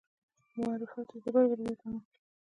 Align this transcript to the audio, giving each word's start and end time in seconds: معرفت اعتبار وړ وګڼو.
معرفت 0.57 1.07
اعتبار 1.13 1.43
وړ 1.47 1.59
وګڼو. 1.65 1.95